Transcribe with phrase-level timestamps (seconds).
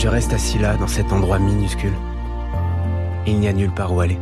[0.00, 1.92] Je reste assis là, dans cet endroit minuscule.
[3.26, 4.16] Il n'y a nulle part où aller.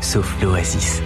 [0.00, 1.02] Sauf l'oasis.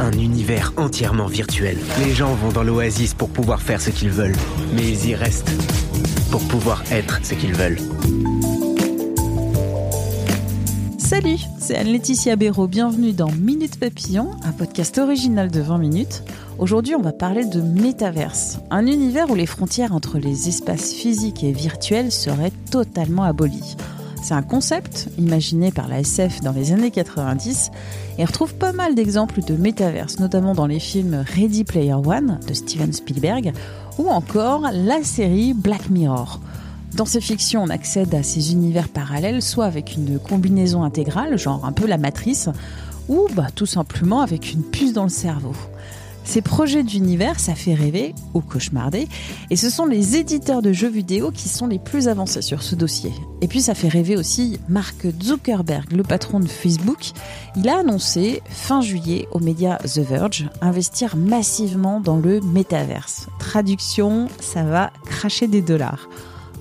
[0.00, 1.76] Un univers entièrement virtuel.
[2.02, 4.36] Les gens vont dans l'oasis pour pouvoir faire ce qu'ils veulent.
[4.74, 5.52] Mais ils y restent
[6.30, 7.78] pour pouvoir être ce qu'ils veulent.
[10.96, 12.68] Salut, c'est Anne-Laetitia Béraud.
[12.68, 16.22] Bienvenue dans Minute Papillon, un podcast original de 20 minutes.
[16.58, 21.42] Aujourd'hui, on va parler de métaverse, un univers où les frontières entre les espaces physiques
[21.42, 23.76] et virtuels seraient totalement abolies.
[24.22, 27.70] C'est un concept imaginé par la SF dans les années 90
[28.18, 32.38] et on retrouve pas mal d'exemples de métaverse, notamment dans les films Ready Player One
[32.46, 33.52] de Steven Spielberg
[33.98, 36.40] ou encore la série Black Mirror.
[36.94, 41.64] Dans ces fictions, on accède à ces univers parallèles soit avec une combinaison intégrale, genre
[41.64, 42.48] un peu la matrice,
[43.08, 45.52] ou bah, tout simplement avec une puce dans le cerveau.
[46.24, 49.06] Ces projets d'univers, ça fait rêver ou cauchemarder,
[49.50, 52.74] et ce sont les éditeurs de jeux vidéo qui sont les plus avancés sur ce
[52.74, 53.12] dossier.
[53.40, 57.10] Et puis ça fait rêver aussi Mark Zuckerberg, le patron de Facebook.
[57.56, 63.28] Il a annoncé fin juillet aux médias The Verge investir massivement dans le métaverse.
[63.38, 66.08] Traduction, ça va cracher des dollars.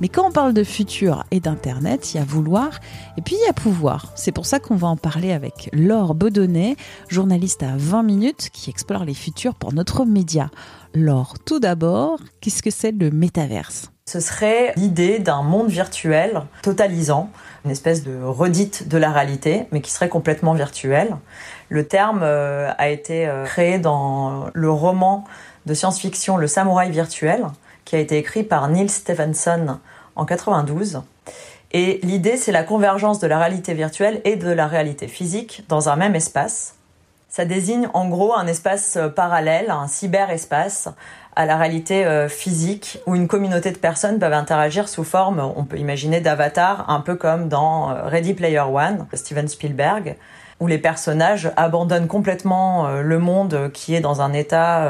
[0.02, 2.80] Mais quand on parle de futur et d'Internet, il y a vouloir
[3.17, 4.11] et puis il y a pouvoir.
[4.16, 6.75] C'est pour ça qu'on va en parler avec Laure Baudonnet,
[7.09, 10.50] journaliste à 20 minutes qui explore les futurs pour notre média.
[10.94, 13.91] Laure, tout d'abord, qu'est-ce que c'est le métaverse?
[14.05, 17.30] Ce serait l'idée d'un monde virtuel totalisant,
[17.63, 21.16] une espèce de redite de la réalité, mais qui serait complètement virtuel.
[21.69, 25.23] Le terme euh, a été euh, créé dans le roman
[25.66, 27.45] de science-fiction Le Samouraï virtuel,
[27.85, 29.79] qui a été écrit par Neil Stephenson
[30.16, 31.01] en 92.
[31.71, 35.89] Et l'idée, c'est la convergence de la réalité virtuelle et de la réalité physique dans
[35.89, 36.75] un même espace.
[37.29, 40.89] Ça désigne en gros un espace euh, parallèle, un cyberespace
[41.35, 45.63] à la réalité euh, physique où une communauté de personnes peuvent interagir sous forme, on
[45.63, 50.15] peut imaginer, d'avatars, un peu comme dans euh, Ready Player One, Steven Spielberg,
[50.63, 54.90] où les personnages abandonnent complètement le monde qui est dans un état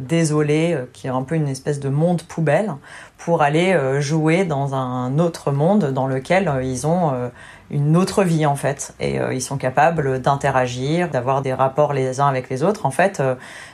[0.00, 2.74] désolé, qui est un peu une espèce de monde poubelle,
[3.16, 7.30] pour aller jouer dans un autre monde dans lequel ils ont
[7.70, 12.26] une autre vie en fait et ils sont capables d'interagir, d'avoir des rapports les uns
[12.26, 12.84] avec les autres.
[12.84, 13.22] En fait,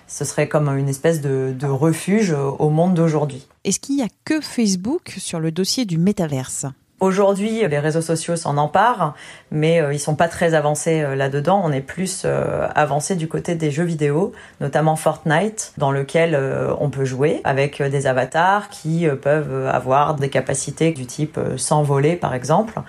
[0.06, 3.48] ce serait comme une espèce de, de refuge au monde d'aujourd'hui.
[3.64, 6.66] Est-ce qu'il n'y a que Facebook sur le dossier du métaverse?
[7.00, 9.14] Aujourd'hui, les réseaux sociaux s'en emparent,
[9.50, 11.62] mais euh, ils sont pas très avancés euh, là-dedans.
[11.64, 16.38] On est plus euh, avancé du côté des jeux vidéo, notamment Fortnite, dans lequel
[16.78, 22.34] on peut jouer avec des avatars qui peuvent avoir des capacités du type s'envoler, par
[22.34, 22.80] exemple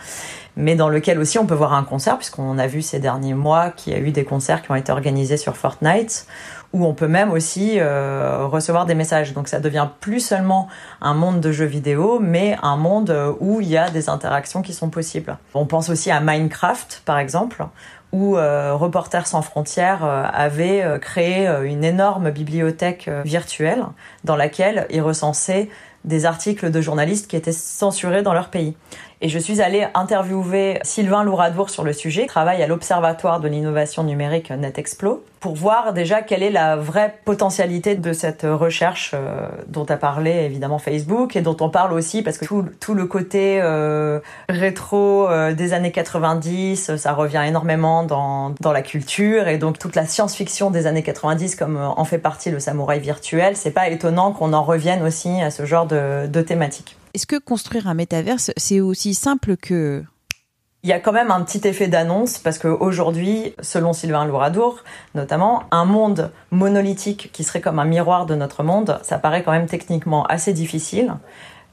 [0.57, 3.69] mais dans lequel aussi on peut voir un concert, puisqu'on a vu ces derniers mois
[3.69, 6.27] qu'il y a eu des concerts qui ont été organisés sur Fortnite,
[6.73, 9.33] où on peut même aussi recevoir des messages.
[9.33, 10.67] Donc ça devient plus seulement
[10.99, 14.73] un monde de jeux vidéo, mais un monde où il y a des interactions qui
[14.73, 15.37] sont possibles.
[15.53, 17.65] On pense aussi à Minecraft, par exemple,
[18.11, 23.85] où euh, Reporters sans frontières euh, avait euh, créé une énorme bibliothèque virtuelle
[24.23, 25.69] dans laquelle il recensait
[26.03, 28.75] des articles de journalistes qui étaient censurés dans leur pays.
[29.23, 34.03] Et je suis allée interviewer Sylvain Louradour sur le sujet, travaille à l'Observatoire de l'innovation
[34.03, 39.85] numérique NetExplo, pour voir déjà quelle est la vraie potentialité de cette recherche euh, dont
[39.85, 42.45] a parlé évidemment Facebook et dont on parle aussi parce que
[42.79, 48.81] tout, le côté euh, rétro euh, des années 90, ça revient énormément dans, dans la
[48.81, 52.99] culture et donc toute la science-fiction des années 90 comme en fait partie le samouraï
[52.99, 56.97] virtuel, c'est pas étonnant qu'on en revienne aussi à ce genre de, de thématique.
[57.13, 60.03] Est-ce que construire un métaverse, c'est aussi simple que
[60.83, 65.63] il y a quand même un petit effet d'annonce parce qu'aujourd'hui, selon Sylvain Louradour notamment,
[65.69, 69.67] un monde monolithique qui serait comme un miroir de notre monde, ça paraît quand même
[69.67, 71.13] techniquement assez difficile.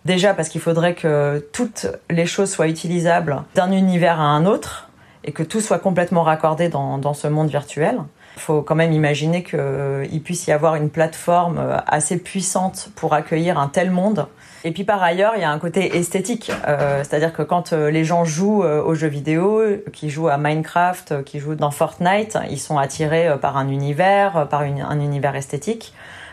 [0.04, 4.90] Déjà parce qu'il faudrait que toutes les choses soient utilisables d'un univers à un autre
[5.24, 8.00] et que tout soit complètement raccordé dans, dans ce monde virtuel.
[8.36, 13.58] Il faut quand même imaginer qu'il puisse y avoir une plateforme assez puissante pour accueillir
[13.58, 14.26] un tel monde
[14.64, 17.90] et puis par ailleurs, il y a un côté esthétique, euh, c'est-à-dire que quand euh,
[17.90, 19.62] les gens jouent euh, aux jeux vidéo,
[19.92, 24.62] qui jouent à Minecraft, qui jouent dans Fortnite, ils sont attirés par un univers, par
[24.62, 25.92] une, un univers esthétique.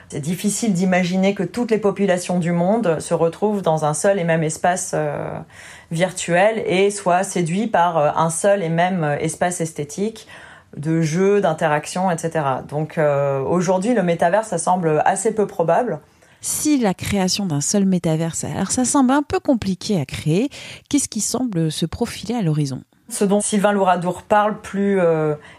[0.09, 4.23] C'est difficile d'imaginer que toutes les populations du monde se retrouvent dans un seul et
[4.23, 5.27] même espace euh,
[5.91, 10.27] virtuel et soient séduits par euh, un seul et même euh, espace esthétique
[10.77, 12.45] de jeux, d'interaction, etc.
[12.67, 12.99] Donc
[13.47, 16.01] aujourd'hui, le métavers, ça semble assez peu probable.
[16.47, 20.49] Si la création d'un seul métaverse, alors ça semble un peu compliqué à créer,
[20.89, 22.83] qu'est-ce qui semble se profiler à l'horizon?
[23.09, 24.99] Ce dont Sylvain Louradour parle plus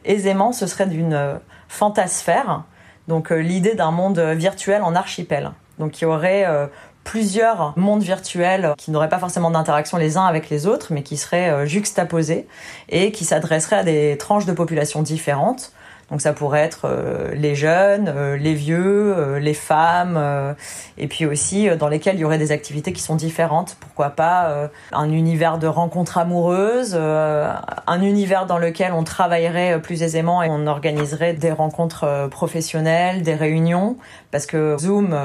[0.05, 2.63] aisément, ce serait d'une fantasphère,
[3.09, 5.53] donc euh, l'idée d'un monde virtuel en archipel.
[5.79, 6.67] Donc il y aurait euh,
[7.05, 11.17] plusieurs mondes virtuels qui n'auraient pas forcément d'interaction les uns avec les autres, mais qui
[11.17, 12.47] seraient euh, juxtaposés
[12.89, 15.73] et qui s'adresseraient à des tranches de population différentes.
[16.11, 20.55] Donc ça pourrait être euh, les jeunes, euh, les vieux, euh, les femmes,
[20.99, 23.77] et puis aussi dans lesquels il y aurait des activités qui sont différentes.
[23.81, 30.43] Pourquoi pas un univers de rencontres amoureuses, un univers dans lequel on travaillerait plus aisément
[30.43, 33.97] et on organiserait des rencontres professionnelles, des réunions,
[34.31, 35.17] parce que Zoom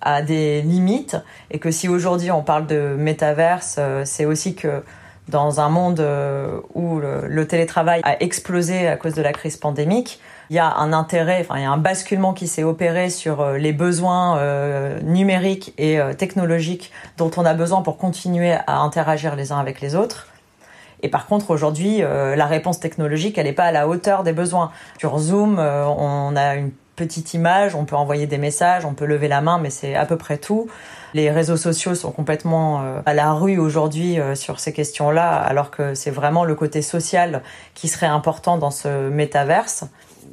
[0.00, 1.16] a des limites
[1.50, 4.82] et que si aujourd'hui on parle de métaverse, c'est aussi que
[5.28, 10.20] dans un monde euh, où le, télétravail a explosé à cause de la crise pandémique,
[10.50, 13.40] il y a un intérêt, enfin il y a un basculement qui s'est opéré sur
[13.40, 19.36] euh, les besoins euh, numériques et technologiques dont on a besoin pour continuer à interagir
[19.36, 20.28] les uns avec les autres.
[21.02, 24.72] Et par contre, aujourd'hui, la réponse technologique, elle n'est pas à la hauteur des besoins.
[24.98, 29.28] Sur Zoom, on a une petite image, on peut envoyer des messages, on peut lever
[29.28, 30.68] la main, mais c'est à peu près tout.
[31.14, 35.70] Les réseaux sociaux sont complètement euh, à la rue aujourd'hui euh, sur ces questions-là, alors
[35.70, 37.42] que c'est vraiment le côté social
[37.74, 39.84] qui serait important dans ce métaverse.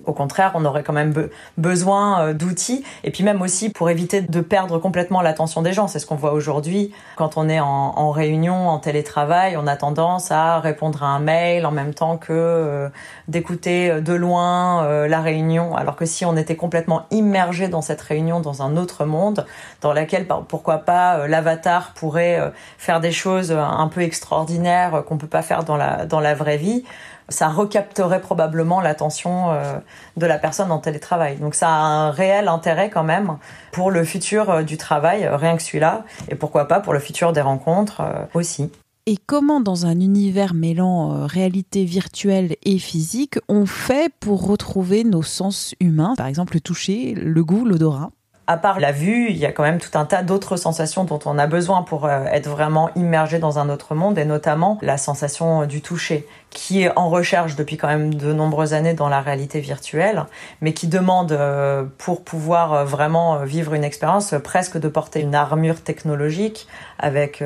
[0.05, 4.21] Au contraire, on aurait quand même besoin euh, d'outils et puis même aussi pour éviter
[4.21, 5.87] de perdre complètement l'attention des gens.
[5.87, 10.31] C'est ce qu'on voit aujourd'hui quand on est en, réunion, en télétravail, on a tendance
[10.31, 12.89] à répondre à un mail en même temps que euh,
[13.27, 15.75] d'écouter de loin euh, la réunion.
[15.75, 19.45] Alors que si on était complètement immergé dans cette réunion, dans un autre monde,
[19.81, 25.41] dans laquelle pourquoi pas l'avatar pourrait faire des choses un peu extraordinaires qu'on peut pas
[25.41, 26.83] faire dans la dans la vraie vie
[27.29, 29.77] ça recapterait probablement l'attention euh,
[30.17, 31.37] de la personne en télétravail.
[31.37, 33.37] Donc ça a un réel intérêt quand même
[33.71, 36.99] pour le futur euh, du travail, euh, rien que celui-là, et pourquoi pas pour le
[36.99, 38.01] futur des rencontres
[38.33, 38.69] aussi.
[39.07, 45.21] Et comment, dans un univers mêlant réalité virtuelle et physique, on fait pour retrouver nos
[45.21, 48.09] sens humains, par exemple le toucher, le goût, l'odorat?
[48.47, 51.19] À part la vue, il y a quand même tout un tas d'autres sensations dont
[51.25, 54.97] on a besoin pour euh, être vraiment immergé dans un autre monde, et notamment la
[54.97, 59.19] sensation du toucher, qui est en recherche depuis quand même de nombreuses années dans la
[59.19, 60.25] réalité virtuelle,
[60.61, 65.33] mais qui demande, euh, pour pouvoir euh, vraiment vivre une expérience, presque de porter une
[65.33, 66.67] armure technologique
[66.99, 67.43] avec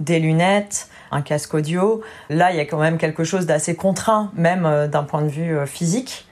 [0.00, 2.02] des lunettes, un casque audio.
[2.30, 5.66] Là, il y a quand même quelque chose d'assez contraint, même d'un point de vue
[5.66, 6.27] physique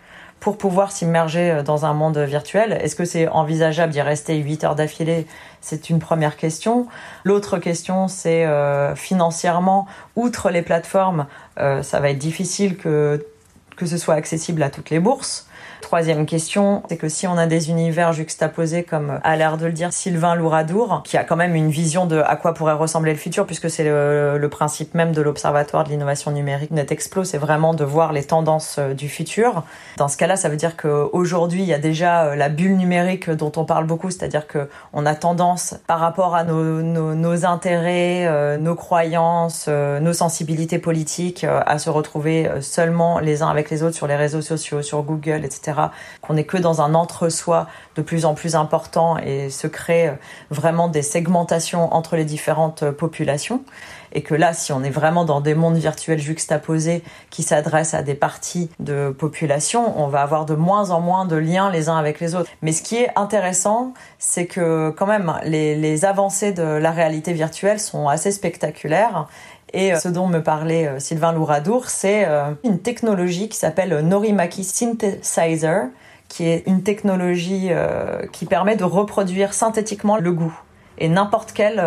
[0.47, 2.79] pour pouvoir s'immerger euh, dans un monde virtuel.
[2.81, 5.27] Est-ce que c'est envisageable d'y rester 8 heures d'affilée?
[5.61, 6.87] C'est une première question.
[7.25, 11.27] L'autre question, c'est euh, financièrement, outre les plateformes,
[11.59, 13.27] euh, ça va être difficile que,
[13.77, 15.49] que ce soit accessible à toutes les bourses.
[15.87, 19.73] Troisième question, c'est que si on a des univers juxtaposés, comme a l'air de le
[19.73, 23.19] dire Sylvain Louradour, qui a quand même une vision de à quoi pourrait ressembler le
[23.19, 27.85] futur, puisque c'est le, principe même de l'Observatoire de l'innovation numérique NetExplo, c'est vraiment de
[27.85, 29.65] voir les tendances euh, du futur.
[29.97, 33.29] Dans ce cas-là, ça veut dire qu'aujourd'hui, il y a déjà euh, la bulle numérique
[33.31, 38.57] dont on parle beaucoup, c'est-à-dire que on a tendance, par rapport à nos, intérêts, euh,
[38.57, 44.07] nos croyances, nos sensibilités politiques, à se retrouver seulement les uns avec les autres sur
[44.07, 45.56] les réseaux sociaux, sur Google, etc
[46.21, 50.13] qu'on n'est que dans un entre-soi de plus en plus important et se crée
[50.51, 53.63] vraiment des segmentations entre les différentes populations.
[54.13, 58.03] Et que là, si on est vraiment dans des mondes virtuels juxtaposés qui s'adressent à
[58.03, 61.99] des parties de population, on va avoir de moins en moins de liens les uns
[61.99, 62.49] avec les autres.
[62.63, 67.81] Mais ce qui est intéressant, c'est que quand même, les avancées de la réalité virtuelle
[67.81, 69.27] sont assez spectaculaires
[69.73, 73.99] et euh, ce dont me parlait euh, Sylvain Louradour, c'est euh, une technologie qui s'appelle
[74.01, 75.89] Norimaki Synthesizer,
[76.29, 77.71] qui est une technologie
[78.33, 80.53] qui permet de reproduire synthétiquement le goût.
[80.99, 81.81] Et n'importe quel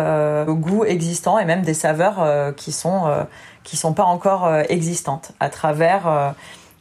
[0.48, 3.26] goût existant et même des saveurs qui sont
[3.64, 6.34] qui sont pas encore existantes à travers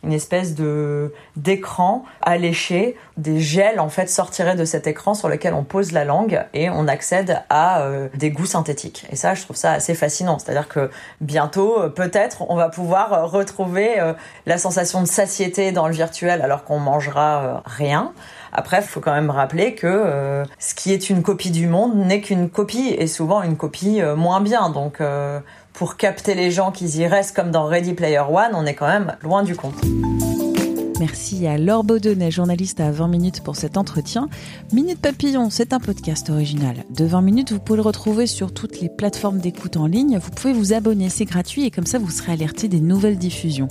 [0.03, 5.53] une espèce de d'écran alléché, des gels en fait sortiraient de cet écran sur lequel
[5.53, 9.05] on pose la langue et on accède à euh, des goûts synthétiques.
[9.11, 10.39] Et ça, je trouve ça assez fascinant.
[10.39, 10.89] C'est-à-dire que
[11.21, 13.97] bientôt, euh, peut-être, on va pouvoir euh, retrouver
[14.45, 18.13] la sensation de satiété dans le virtuel alors qu'on mangera rien.
[18.51, 22.21] Après, il faut quand même rappeler que ce qui est une copie du monde n'est
[22.21, 24.69] qu'une copie et souvent une copie moins bien.
[24.69, 25.01] Donc
[25.79, 28.89] pour capter les gens qui y restent comme dans Ready Player One, on est quand
[28.89, 29.75] même loin du compte.
[30.99, 34.27] Merci à Laure Baudonnet, journaliste à 20 minutes pour cet entretien.
[34.73, 37.53] Minute Papillon, c'est un podcast original de 20 minutes.
[37.53, 40.17] Vous pouvez le retrouver sur toutes les plateformes d'écoute en ligne.
[40.17, 43.69] Vous pouvez vous abonner, c'est gratuit et comme ça vous serez alerté des nouvelles diffusions.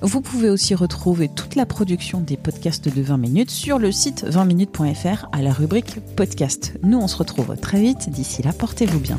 [0.00, 4.24] Vous pouvez aussi retrouver toute la production des podcasts de 20 minutes sur le site
[4.24, 6.72] 20minutes.fr à la rubrique podcast.
[6.82, 8.08] Nous, on se retrouve très vite.
[8.08, 9.18] D'ici là, portez-vous bien.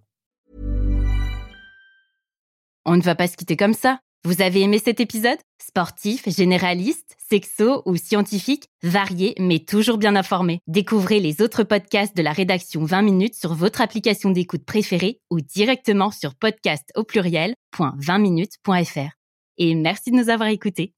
[2.85, 3.99] On ne va pas se quitter comme ça.
[4.23, 5.39] Vous avez aimé cet épisode?
[5.59, 10.59] Sportif, généraliste, sexo ou scientifique, varié mais toujours bien informé.
[10.67, 15.41] Découvrez les autres podcasts de la rédaction 20 minutes sur votre application d'écoute préférée ou
[15.41, 19.09] directement sur podcast au pluriel.20minutes.fr.
[19.57, 20.93] Et merci de nous avoir écoutés.